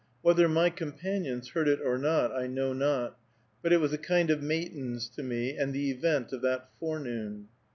Whether 0.23 0.47
my 0.49 0.71
companions 0.71 1.49
heard 1.49 1.67
it 1.67 1.79
or 1.79 1.95
not, 1.99 2.31
I 2.31 2.47
know 2.47 2.73
not, 2.73 3.19
but 3.61 3.71
it 3.71 3.77
was 3.77 3.93
a 3.93 3.99
kind 3.99 4.31
of 4.31 4.41
matins 4.41 5.07
to 5.09 5.21
me, 5.21 5.55
and 5.55 5.73
the 5.73 5.91
event 5.91 6.33
of 6.33 6.41
that 6.41 6.69
forenoon. 6.79 7.49